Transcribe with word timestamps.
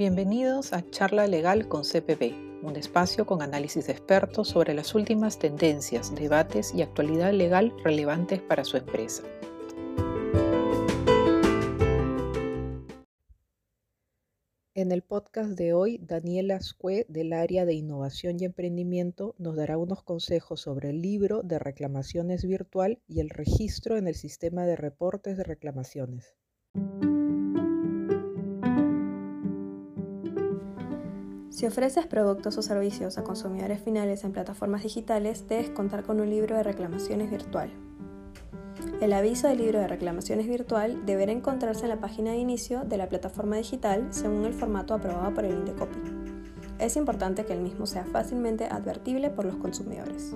Bienvenidos 0.00 0.72
a 0.72 0.82
Charla 0.88 1.26
Legal 1.26 1.68
con 1.68 1.82
CPB, 1.82 2.62
un 2.62 2.74
espacio 2.76 3.26
con 3.26 3.42
análisis 3.42 3.86
de 3.86 3.92
expertos 3.92 4.48
sobre 4.48 4.72
las 4.72 4.94
últimas 4.94 5.38
tendencias, 5.38 6.14
debates 6.14 6.72
y 6.74 6.80
actualidad 6.80 7.34
legal 7.34 7.74
relevantes 7.84 8.40
para 8.40 8.64
su 8.64 8.78
empresa. 8.78 9.24
En 14.72 14.90
el 14.90 15.02
podcast 15.02 15.50
de 15.50 15.74
hoy, 15.74 15.98
Daniela 15.98 16.56
Ascue, 16.56 17.04
del 17.10 17.34
área 17.34 17.66
de 17.66 17.74
innovación 17.74 18.40
y 18.40 18.46
emprendimiento, 18.46 19.34
nos 19.36 19.54
dará 19.54 19.76
unos 19.76 20.02
consejos 20.02 20.62
sobre 20.62 20.88
el 20.88 21.02
libro 21.02 21.42
de 21.42 21.58
reclamaciones 21.58 22.46
virtual 22.46 23.02
y 23.06 23.20
el 23.20 23.28
registro 23.28 23.98
en 23.98 24.08
el 24.08 24.14
sistema 24.14 24.64
de 24.64 24.76
reportes 24.76 25.36
de 25.36 25.44
reclamaciones. 25.44 26.36
Si 31.60 31.66
ofreces 31.66 32.06
productos 32.06 32.56
o 32.56 32.62
servicios 32.62 33.18
a 33.18 33.22
consumidores 33.22 33.82
finales 33.82 34.24
en 34.24 34.32
plataformas 34.32 34.82
digitales, 34.82 35.46
debes 35.46 35.68
contar 35.68 36.04
con 36.04 36.18
un 36.18 36.30
libro 36.30 36.56
de 36.56 36.62
reclamaciones 36.62 37.30
virtual. 37.30 37.70
El 39.02 39.12
aviso 39.12 39.46
del 39.46 39.58
libro 39.58 39.78
de 39.78 39.86
reclamaciones 39.86 40.48
virtual 40.48 41.04
deberá 41.04 41.32
encontrarse 41.32 41.82
en 41.82 41.90
la 41.90 42.00
página 42.00 42.30
de 42.30 42.38
inicio 42.38 42.84
de 42.84 42.96
la 42.96 43.10
plataforma 43.10 43.56
digital 43.56 44.06
según 44.08 44.46
el 44.46 44.54
formato 44.54 44.94
aprobado 44.94 45.34
por 45.34 45.44
el 45.44 45.52
Indecopy. 45.52 45.98
Es 46.78 46.96
importante 46.96 47.44
que 47.44 47.52
el 47.52 47.60
mismo 47.60 47.84
sea 47.84 48.06
fácilmente 48.06 48.64
advertible 48.64 49.28
por 49.28 49.44
los 49.44 49.56
consumidores. 49.56 50.34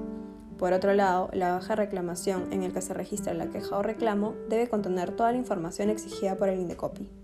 Por 0.59 0.75
otro 0.75 0.93
lado, 0.93 1.31
la 1.33 1.59
de 1.59 1.75
reclamación 1.75 2.53
en 2.53 2.65
el 2.65 2.75
que 2.75 2.83
se 2.83 2.93
registra 2.93 3.33
la 3.33 3.49
queja 3.49 3.79
o 3.79 3.83
reclamo 3.83 4.35
debe 4.51 4.69
contener 4.69 5.13
toda 5.13 5.33
la 5.33 5.39
información 5.39 5.89
exigida 5.89 6.37
por 6.37 6.51
el 6.51 6.61
Indecopy. 6.61 7.24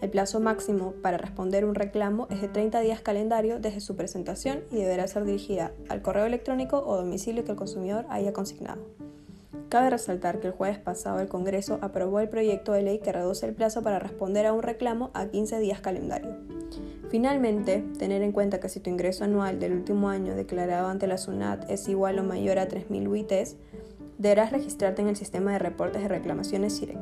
El 0.00 0.08
plazo 0.08 0.40
máximo 0.40 0.94
para 1.02 1.18
responder 1.18 1.66
un 1.66 1.74
reclamo 1.74 2.26
es 2.30 2.40
de 2.40 2.48
30 2.48 2.80
días 2.80 3.02
calendario 3.02 3.60
desde 3.60 3.80
su 3.80 3.96
presentación 3.96 4.60
y 4.70 4.76
deberá 4.76 5.06
ser 5.06 5.24
dirigida 5.24 5.72
al 5.90 6.00
correo 6.00 6.24
electrónico 6.24 6.82
o 6.86 6.96
domicilio 6.96 7.44
que 7.44 7.50
el 7.50 7.58
consumidor 7.58 8.06
haya 8.08 8.32
consignado. 8.32 8.80
Cabe 9.68 9.90
resaltar 9.90 10.40
que 10.40 10.48
el 10.48 10.52
jueves 10.52 10.78
pasado 10.78 11.20
el 11.20 11.28
Congreso 11.28 11.78
aprobó 11.82 12.18
el 12.20 12.28
proyecto 12.28 12.72
de 12.72 12.82
ley 12.82 12.98
que 12.98 13.12
reduce 13.12 13.46
el 13.46 13.54
plazo 13.54 13.82
para 13.82 13.98
responder 13.98 14.46
a 14.46 14.52
un 14.52 14.62
reclamo 14.62 15.10
a 15.12 15.26
15 15.26 15.60
días 15.60 15.80
calendario. 15.80 16.34
Finalmente, 17.10 17.84
tener 17.98 18.22
en 18.22 18.32
cuenta 18.32 18.58
que 18.58 18.68
si 18.68 18.80
tu 18.80 18.88
ingreso 18.88 19.24
anual 19.24 19.60
del 19.60 19.72
último 19.74 20.08
año 20.08 20.34
declarado 20.34 20.88
ante 20.88 21.06
la 21.06 21.18
SUNAT 21.18 21.70
es 21.70 21.88
igual 21.88 22.18
o 22.18 22.24
mayor 22.24 22.58
a 22.58 22.68
3.000 22.68 23.08
UITs, 23.08 23.56
deberás 24.18 24.50
registrarte 24.50 25.02
en 25.02 25.08
el 25.08 25.16
sistema 25.16 25.52
de 25.52 25.58
reportes 25.58 26.02
de 26.02 26.08
reclamaciones 26.08 26.78
CIREC. 26.78 26.98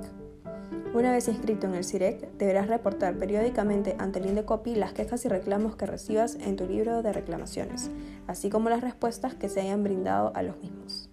Una 0.94 1.12
vez 1.12 1.28
inscrito 1.28 1.66
en 1.66 1.74
el 1.74 1.84
CIREC, 1.84 2.32
deberás 2.38 2.66
reportar 2.66 3.16
periódicamente 3.16 3.94
ante 3.98 4.18
el 4.18 4.26
Indecopy 4.26 4.74
las 4.74 4.92
quejas 4.92 5.24
y 5.24 5.28
reclamos 5.28 5.76
que 5.76 5.86
recibas 5.86 6.36
en 6.36 6.56
tu 6.56 6.66
libro 6.66 7.02
de 7.02 7.12
reclamaciones, 7.12 7.90
así 8.26 8.50
como 8.50 8.70
las 8.70 8.80
respuestas 8.80 9.34
que 9.34 9.48
se 9.48 9.60
hayan 9.60 9.84
brindado 9.84 10.32
a 10.34 10.42
los 10.42 10.58
mismos. 10.58 11.07